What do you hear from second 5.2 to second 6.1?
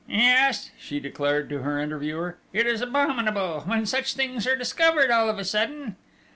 of a sudden!"